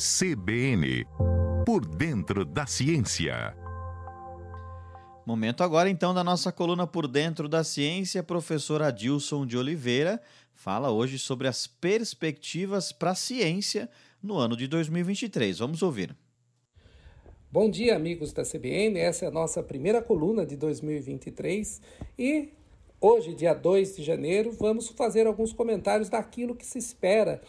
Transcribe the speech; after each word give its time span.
CBN 0.00 1.04
Por 1.66 1.84
Dentro 1.84 2.42
da 2.42 2.64
Ciência. 2.64 3.54
Momento 5.26 5.62
agora 5.62 5.90
então 5.90 6.14
da 6.14 6.24
nossa 6.24 6.50
coluna 6.50 6.86
Por 6.86 7.06
Dentro 7.06 7.46
da 7.50 7.62
Ciência, 7.62 8.22
professor 8.22 8.80
Adilson 8.80 9.44
de 9.44 9.58
Oliveira 9.58 10.18
fala 10.54 10.90
hoje 10.90 11.18
sobre 11.18 11.48
as 11.48 11.66
perspectivas 11.66 12.92
para 12.92 13.10
a 13.10 13.14
ciência 13.14 13.90
no 14.22 14.38
ano 14.38 14.56
de 14.56 14.66
2023. 14.68 15.58
Vamos 15.58 15.82
ouvir. 15.82 16.16
Bom 17.52 17.68
dia, 17.68 17.94
amigos 17.94 18.32
da 18.32 18.42
CBN. 18.42 18.98
Essa 18.98 19.26
é 19.26 19.28
a 19.28 19.30
nossa 19.30 19.62
primeira 19.62 20.00
coluna 20.00 20.46
de 20.46 20.56
2023 20.56 21.78
e 22.18 22.48
hoje, 22.98 23.34
dia 23.34 23.52
2 23.52 23.96
de 23.96 24.02
janeiro, 24.02 24.50
vamos 24.50 24.88
fazer 24.88 25.26
alguns 25.26 25.52
comentários 25.52 26.08
daquilo 26.08 26.56
que 26.56 26.64
se 26.64 26.78
espera 26.78 27.42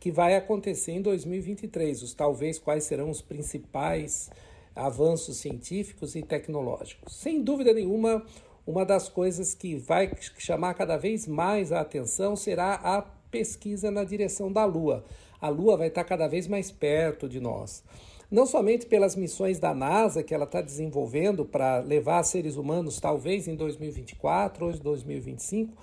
que 0.00 0.10
vai 0.10 0.36
acontecer 0.36 0.92
em 0.92 1.02
2023, 1.02 2.02
os 2.02 2.14
talvez 2.14 2.58
quais 2.58 2.84
serão 2.84 3.10
os 3.10 3.20
principais 3.20 4.30
avanços 4.74 5.38
científicos 5.38 6.14
e 6.14 6.22
tecnológicos. 6.22 7.16
Sem 7.16 7.42
dúvida 7.42 7.72
nenhuma, 7.72 8.24
uma 8.66 8.84
das 8.84 9.08
coisas 9.08 9.54
que 9.54 9.76
vai 9.76 10.10
chamar 10.38 10.74
cada 10.74 10.96
vez 10.96 11.26
mais 11.26 11.72
a 11.72 11.80
atenção 11.80 12.36
será 12.36 12.74
a 12.74 13.02
pesquisa 13.30 13.90
na 13.90 14.04
direção 14.04 14.52
da 14.52 14.64
Lua. 14.64 15.04
A 15.40 15.48
Lua 15.48 15.76
vai 15.76 15.88
estar 15.88 16.04
cada 16.04 16.28
vez 16.28 16.46
mais 16.46 16.70
perto 16.70 17.28
de 17.28 17.40
nós. 17.40 17.82
Não 18.30 18.44
somente 18.44 18.84
pelas 18.84 19.16
missões 19.16 19.58
da 19.58 19.72
NASA 19.74 20.22
que 20.22 20.34
ela 20.34 20.44
está 20.44 20.60
desenvolvendo 20.60 21.46
para 21.46 21.78
levar 21.78 22.22
seres 22.24 22.56
humanos, 22.56 23.00
talvez 23.00 23.48
em 23.48 23.56
2024 23.56 24.66
ou 24.66 24.72
2025, 24.72 25.74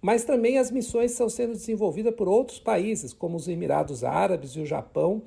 mas 0.00 0.24
também 0.24 0.58
as 0.58 0.70
missões 0.70 1.12
estão 1.12 1.28
sendo 1.28 1.52
desenvolvidas 1.52 2.14
por 2.14 2.28
outros 2.28 2.58
países, 2.58 3.12
como 3.12 3.36
os 3.36 3.48
Emirados 3.48 4.02
Árabes 4.04 4.52
e 4.52 4.60
o 4.60 4.66
Japão, 4.66 5.22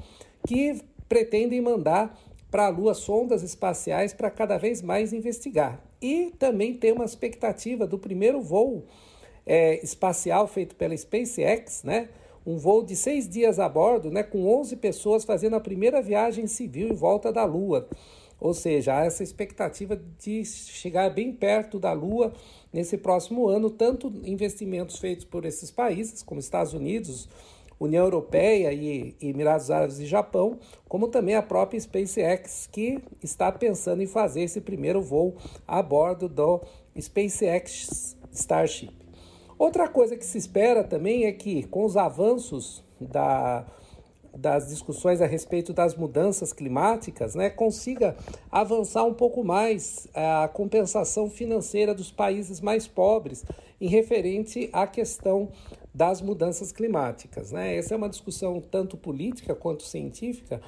que 0.48 0.82
pretendem 1.08 1.62
mandar 1.62 2.20
para 2.50 2.66
a 2.66 2.70
Lua 2.70 2.94
sondas 2.94 3.44
espaciais 3.44 4.14
para 4.14 4.30
cada 4.30 4.58
vez 4.58 4.82
mais 4.82 5.14
investigar. 5.14 5.84
E 6.02 6.32
também 6.38 6.74
tem 6.74 6.92
uma 6.92 7.06
expectativa 7.06 7.88
do 7.88 7.98
primeiro 7.98 8.42
voo 8.42 8.86
é, 9.46 9.84
espacial 9.84 10.48
feito 10.48 10.76
pela 10.76 10.96
SpaceX, 10.96 11.84
né? 11.84 12.10
um 12.46 12.58
voo 12.58 12.84
de 12.84 12.96
seis 12.96 13.28
dias 13.28 13.58
a 13.58 13.70
bordo, 13.70 14.12
né, 14.12 14.22
com 14.22 14.46
11 14.60 14.76
pessoas 14.78 15.24
fazendo 15.24 15.56
a 15.56 15.60
primeira 15.60 16.02
viagem 16.02 16.46
civil 16.46 16.90
em 16.90 16.94
volta 16.94 17.32
da 17.32 17.46
Lua. 17.46 17.88
Ou 18.44 18.54
seja, 18.54 18.98
há 18.98 19.06
essa 19.06 19.24
expectativa 19.24 19.98
de 20.20 20.44
chegar 20.44 21.10
bem 21.10 21.32
perto 21.32 21.80
da 21.80 21.94
Lua 21.94 22.34
nesse 22.74 22.98
próximo 22.98 23.48
ano, 23.48 23.70
tanto 23.70 24.12
investimentos 24.26 25.00
feitos 25.00 25.24
por 25.24 25.46
esses 25.46 25.72
países, 25.72 26.22
como 26.22 26.42
Estados 26.42 26.74
Unidos, 26.74 27.30
União 27.80 28.04
Europeia 28.04 28.74
e 28.74 29.16
Emirados 29.22 29.72
Árabes 29.72 29.98
e 30.00 30.06
Japão, 30.06 30.60
como 30.90 31.08
também 31.08 31.36
a 31.36 31.42
própria 31.42 31.80
SpaceX, 31.80 32.68
que 32.70 33.00
está 33.24 33.50
pensando 33.50 34.04
em 34.04 34.08
fazer 34.08 34.42
esse 34.42 34.60
primeiro 34.60 35.02
voo 35.02 35.38
a 35.66 35.82
bordo 35.82 36.28
do 36.28 36.60
SpaceX 37.00 38.18
Starship. 38.34 38.92
Outra 39.58 39.88
coisa 39.88 40.18
que 40.18 40.26
se 40.26 40.38
espera 40.38 40.84
também 40.84 41.24
é 41.24 41.32
que, 41.32 41.64
com 41.64 41.86
os 41.86 41.96
avanços 41.96 42.84
da 43.00 43.66
das 44.36 44.68
discussões 44.68 45.22
a 45.22 45.26
respeito 45.26 45.74
das 45.74 45.96
mudanças 45.96 46.52
climáticas, 46.52 47.36
né, 47.36 47.50
consiga 47.50 48.16
avançar 48.52 49.04
um 49.04 49.14
pouco 49.14 49.44
mais 49.44 50.08
a 50.14 50.48
compensação 50.48 51.30
financeira 51.30 51.94
dos 51.94 52.12
países 52.12 52.60
mais 52.60 52.88
pobres 52.88 53.46
em 53.80 53.88
referente 53.88 54.70
à 54.74 54.88
questão 54.88 55.50
das 55.94 56.22
mudanças 56.22 56.72
climáticas. 56.72 57.52
Né? 57.52 57.76
Essa 57.76 57.94
é 57.94 57.98
uma 57.98 58.10
discussão 58.10 58.60
tanto 58.60 58.98
política 58.98 59.54
quanto 59.54 59.84
científica, 59.84 60.60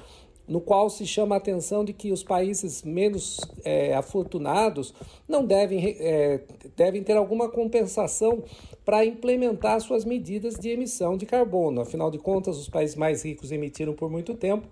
no 0.48 0.60
qual 0.60 0.88
se 0.88 1.06
chama 1.06 1.34
a 1.34 1.38
atenção 1.38 1.84
de 1.84 1.92
que 1.92 2.12
os 2.12 2.22
países 2.22 2.82
menos 2.82 3.40
é, 3.64 3.94
afortunados 3.94 4.94
não 5.28 5.44
devem, 5.44 5.96
é, 5.98 6.40
devem 6.76 7.02
ter 7.02 7.16
alguma 7.16 7.48
compensação 7.48 8.44
para 8.84 9.04
implementar 9.04 9.80
suas 9.80 10.04
medidas 10.04 10.54
de 10.54 10.68
emissão 10.68 11.16
de 11.16 11.26
carbono. 11.26 11.80
Afinal 11.80 12.10
de 12.10 12.18
contas, 12.18 12.56
os 12.56 12.68
países 12.68 12.94
mais 12.94 13.24
ricos 13.24 13.50
emitiram 13.50 13.92
por 13.92 14.08
muito 14.08 14.34
tempo 14.34 14.68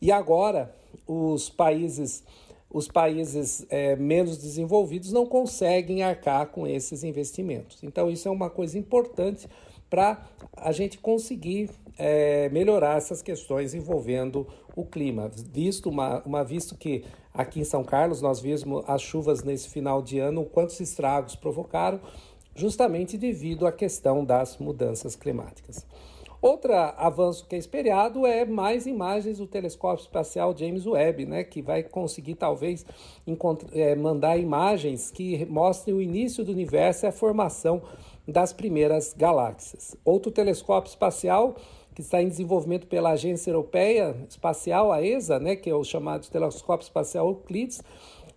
e 0.00 0.10
agora 0.10 0.74
os 1.06 1.50
países 1.50 2.24
os 2.72 2.86
países 2.86 3.66
é, 3.68 3.96
menos 3.96 4.38
desenvolvidos 4.38 5.10
não 5.10 5.26
conseguem 5.26 6.04
arcar 6.04 6.46
com 6.46 6.68
esses 6.68 7.02
investimentos. 7.02 7.82
Então, 7.82 8.08
isso 8.08 8.28
é 8.28 8.30
uma 8.30 8.48
coisa 8.48 8.78
importante 8.78 9.48
para 9.90 10.24
a 10.56 10.72
gente 10.72 10.98
conseguir 10.98 11.68
é, 11.98 12.48
melhorar 12.48 12.96
essas 12.96 13.20
questões 13.20 13.74
envolvendo 13.74 14.46
o 14.74 14.86
clima. 14.86 15.30
Visto 15.52 15.90
uma, 15.90 16.22
uma 16.22 16.42
visto 16.44 16.76
que 16.76 17.04
aqui 17.34 17.60
em 17.60 17.64
São 17.64 17.84
Carlos 17.84 18.22
nós 18.22 18.40
vimos 18.40 18.64
as 18.86 19.02
chuvas 19.02 19.42
nesse 19.42 19.68
final 19.68 20.00
de 20.00 20.18
ano, 20.18 20.44
quantos 20.44 20.80
estragos 20.80 21.34
provocaram, 21.34 22.00
justamente 22.54 23.18
devido 23.18 23.66
à 23.66 23.72
questão 23.72 24.24
das 24.24 24.56
mudanças 24.58 25.16
climáticas. 25.16 25.86
Outro 26.42 26.72
avanço 26.72 27.46
que 27.46 27.54
é 27.54 27.58
esperado 27.58 28.26
é 28.26 28.46
mais 28.46 28.86
imagens 28.86 29.36
do 29.36 29.46
telescópio 29.46 30.02
espacial 30.02 30.56
James 30.56 30.86
Webb, 30.86 31.26
né, 31.26 31.44
que 31.44 31.60
vai 31.60 31.82
conseguir 31.82 32.34
talvez 32.34 32.86
é, 33.72 33.94
mandar 33.94 34.38
imagens 34.38 35.10
que 35.10 35.44
mostrem 35.44 35.94
o 35.94 36.00
início 36.00 36.42
do 36.42 36.50
universo 36.50 37.04
e 37.04 37.08
a 37.08 37.12
formação 37.12 37.82
das 38.30 38.52
primeiras 38.52 39.14
galáxias. 39.16 39.96
Outro 40.04 40.30
telescópio 40.30 40.88
espacial 40.88 41.56
que 41.94 42.00
está 42.00 42.22
em 42.22 42.28
desenvolvimento 42.28 42.86
pela 42.86 43.10
Agência 43.10 43.50
Europeia 43.50 44.16
Espacial, 44.28 44.92
a 44.92 45.04
ESA, 45.04 45.38
né, 45.38 45.56
que 45.56 45.68
é 45.68 45.74
o 45.74 45.84
chamado 45.84 46.28
telescópio 46.28 46.84
espacial 46.84 47.28
Euclides, 47.28 47.82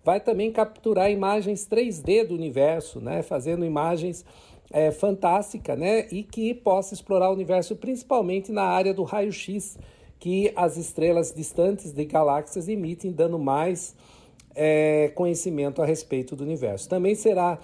vai 0.04 0.20
também 0.20 0.52
capturar 0.52 1.09
imagens 1.09 1.68
3D 1.68 2.28
do 2.28 2.34
universo, 2.34 3.00
né, 3.00 3.22
fazendo 3.22 3.64
imagens 3.64 4.26
é, 4.72 4.92
fantásticas 4.92 5.78
né, 5.78 6.08
e 6.12 6.24
que 6.24 6.54
possa 6.54 6.94
explorar 6.94 7.30
o 7.30 7.34
universo 7.34 7.75
principalmente 7.75 8.52
na 8.52 8.64
área 8.64 8.94
do 8.94 9.04
raio-x 9.04 9.78
que 10.20 10.52
as 10.56 10.78
estrelas 10.78 11.34
distantes 11.34 11.92
de 11.92 12.06
galáxias 12.06 12.68
emitem, 12.68 13.12
dando 13.12 13.38
mais 13.38 13.96
é, 14.56 15.12
conhecimento 15.16 15.81
a 15.81 15.86
respeito 15.86 16.36
do 16.36 16.44
universo. 16.44 16.88
Também 16.88 17.14
será 17.16 17.60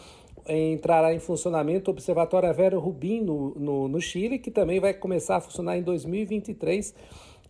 entrará 0.50 1.14
em 1.14 1.20
funcionamento 1.20 1.90
o 1.90 1.94
Observatório 1.94 2.54
Vero 2.54 2.80
Rubim 2.80 3.22
no, 3.22 3.54
no, 3.56 3.88
no 3.88 4.02
Chile, 4.02 4.40
que 4.40 4.50
também 4.50 4.80
vai 4.80 4.94
começar 4.94 5.38
a 5.38 5.42
funcionar 5.42 5.78
em 5.78 5.84
2023, 5.84 6.94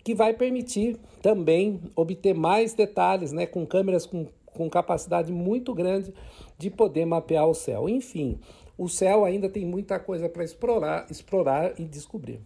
que 0.04 0.14
vai 0.14 0.34
permitir 0.34 0.98
também 1.22 1.80
obter 1.96 2.34
mais 2.34 2.74
detalhes, 2.74 3.32
né, 3.32 3.46
com 3.46 3.66
câmeras 3.66 4.06
com, 4.06 4.28
com 4.46 4.70
capacidade 4.70 5.32
muito 5.32 5.74
grande 5.74 6.14
de 6.58 6.70
poder 6.70 7.06
mapear 7.06 7.48
o 7.48 7.54
céu. 7.54 7.88
Enfim, 7.88 8.40
o 8.78 8.88
céu 8.88 9.26
ainda 9.26 9.50
tem 9.50 9.66
muita 9.66 10.00
coisa 10.00 10.28
para 10.28 10.44
explorar, 10.44 11.06
explorar 11.10 11.80
e 11.80 11.86
descobrir. 11.86 12.42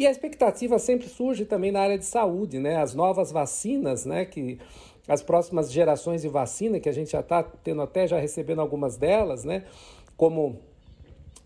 E 0.00 0.06
a 0.06 0.10
expectativa 0.10 0.78
sempre 0.78 1.10
surge 1.10 1.44
também 1.44 1.70
na 1.70 1.80
área 1.80 1.98
de 1.98 2.06
saúde, 2.06 2.58
né? 2.58 2.76
As 2.76 2.94
novas 2.94 3.30
vacinas, 3.30 4.06
né? 4.06 4.24
Que 4.24 4.58
as 5.06 5.22
próximas 5.22 5.70
gerações 5.70 6.22
de 6.22 6.28
vacina, 6.28 6.80
que 6.80 6.88
a 6.88 6.92
gente 6.92 7.10
já 7.10 7.20
está 7.20 7.42
tendo 7.42 7.82
até 7.82 8.06
já 8.06 8.18
recebendo 8.18 8.62
algumas 8.62 8.96
delas, 8.96 9.44
né? 9.44 9.62
Como 10.16 10.58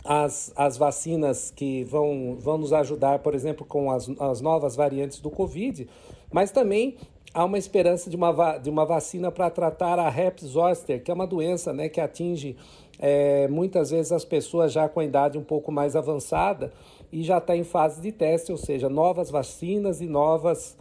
as, 0.04 0.52
as 0.54 0.76
vacinas 0.76 1.50
que 1.50 1.82
vão, 1.82 2.36
vão 2.38 2.56
nos 2.56 2.72
ajudar, 2.72 3.18
por 3.18 3.34
exemplo, 3.34 3.66
com 3.66 3.90
as, 3.90 4.08
as 4.20 4.40
novas 4.40 4.76
variantes 4.76 5.18
do 5.18 5.32
Covid, 5.32 5.88
mas 6.30 6.52
também 6.52 6.96
há 7.34 7.44
uma 7.44 7.58
esperança 7.58 8.08
de 8.08 8.14
uma, 8.14 8.56
de 8.58 8.70
uma 8.70 8.86
vacina 8.86 9.32
para 9.32 9.50
tratar 9.50 9.98
a 9.98 10.06
herpes 10.06 10.50
zoster, 10.50 11.02
que 11.02 11.10
é 11.10 11.14
uma 11.14 11.26
doença 11.26 11.72
né, 11.72 11.88
que 11.88 12.00
atinge 12.00 12.56
é, 13.00 13.48
muitas 13.48 13.90
vezes 13.90 14.12
as 14.12 14.24
pessoas 14.24 14.72
já 14.72 14.88
com 14.88 15.00
a 15.00 15.04
idade 15.04 15.36
um 15.36 15.42
pouco 15.42 15.72
mais 15.72 15.96
avançada 15.96 16.72
e 17.14 17.22
já 17.22 17.38
está 17.38 17.56
em 17.56 17.62
fase 17.62 18.02
de 18.02 18.10
teste, 18.10 18.50
ou 18.50 18.58
seja, 18.58 18.88
novas 18.88 19.30
vacinas 19.30 20.00
e 20.00 20.06
novas 20.08 20.76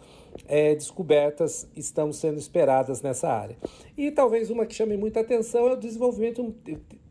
é, 0.48 0.74
descobertas 0.74 1.68
estão 1.76 2.12
sendo 2.12 2.40
esperadas 2.40 3.04
nessa 3.04 3.30
área. 3.30 3.56
E 3.96 4.10
talvez 4.10 4.50
uma 4.50 4.66
que 4.66 4.74
chame 4.74 4.98
muita 4.98 5.20
atenção 5.20 5.68
é 5.68 5.74
o 5.74 5.76
desenvolvimento, 5.76 6.52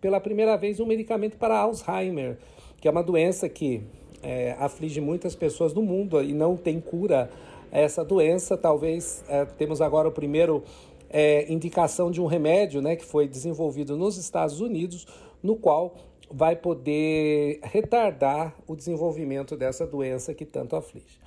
pela 0.00 0.18
primeira 0.18 0.56
vez, 0.56 0.80
um 0.80 0.86
medicamento 0.86 1.36
para 1.36 1.56
Alzheimer, 1.56 2.36
que 2.80 2.88
é 2.88 2.90
uma 2.90 3.02
doença 3.02 3.48
que 3.48 3.84
é, 4.24 4.56
aflige 4.58 5.00
muitas 5.00 5.36
pessoas 5.36 5.72
no 5.72 5.82
mundo 5.82 6.20
e 6.20 6.34
não 6.34 6.56
tem 6.56 6.80
cura 6.80 7.30
essa 7.70 8.04
doença. 8.04 8.56
Talvez 8.56 9.22
é, 9.28 9.44
temos 9.44 9.80
agora 9.80 10.08
o 10.08 10.12
primeiro 10.12 10.64
é, 11.08 11.50
indicação 11.52 12.10
de 12.10 12.20
um 12.20 12.26
remédio 12.26 12.82
né, 12.82 12.96
que 12.96 13.04
foi 13.04 13.28
desenvolvido 13.28 13.96
nos 13.96 14.16
Estados 14.16 14.60
Unidos, 14.60 15.06
no 15.40 15.54
qual 15.54 15.94
vai 16.32 16.56
poder 16.56 17.60
retardar 17.62 18.56
o 18.66 18.74
desenvolvimento 18.74 19.56
dessa 19.56 19.86
doença 19.86 20.34
que 20.34 20.44
tanto 20.44 20.74
aflige. 20.74 21.20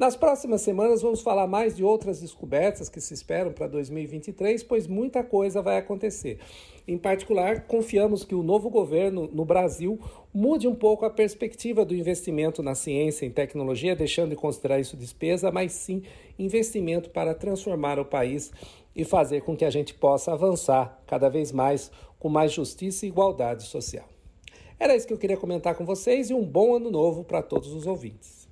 Nas 0.00 0.16
próximas 0.16 0.62
semanas 0.62 1.02
vamos 1.02 1.20
falar 1.20 1.46
mais 1.46 1.76
de 1.76 1.84
outras 1.84 2.22
descobertas 2.22 2.88
que 2.88 3.02
se 3.02 3.12
esperam 3.12 3.52
para 3.52 3.66
2023, 3.66 4.62
pois 4.62 4.86
muita 4.86 5.22
coisa 5.22 5.60
vai 5.60 5.76
acontecer. 5.76 6.38
Em 6.88 6.96
particular, 6.96 7.66
confiamos 7.66 8.24
que 8.24 8.34
o 8.34 8.42
novo 8.42 8.70
governo 8.70 9.28
no 9.30 9.44
Brasil 9.44 10.00
mude 10.32 10.66
um 10.66 10.74
pouco 10.74 11.04
a 11.04 11.10
perspectiva 11.10 11.84
do 11.84 11.94
investimento 11.94 12.62
na 12.62 12.74
ciência 12.74 13.26
e 13.26 13.30
tecnologia, 13.30 13.94
deixando 13.94 14.30
de 14.30 14.36
considerar 14.36 14.80
isso 14.80 14.96
despesa, 14.96 15.52
mas 15.52 15.72
sim 15.72 16.02
investimento 16.38 17.10
para 17.10 17.34
transformar 17.34 17.98
o 17.98 18.04
país 18.06 18.50
e 18.96 19.04
fazer 19.04 19.42
com 19.42 19.54
que 19.54 19.66
a 19.66 19.70
gente 19.70 19.92
possa 19.92 20.32
avançar 20.32 20.98
cada 21.06 21.28
vez 21.28 21.52
mais 21.52 21.92
com 22.18 22.30
mais 22.30 22.52
justiça 22.52 23.04
e 23.04 23.10
igualdade 23.10 23.64
social. 23.64 24.08
Era 24.80 24.96
isso 24.96 25.06
que 25.06 25.12
eu 25.12 25.18
queria 25.18 25.36
comentar 25.36 25.74
com 25.74 25.84
vocês 25.84 26.30
e 26.30 26.34
um 26.34 26.42
bom 26.42 26.74
ano 26.74 26.90
novo 26.90 27.22
para 27.22 27.42
todos 27.42 27.70
os 27.74 27.86
ouvintes. 27.86 28.48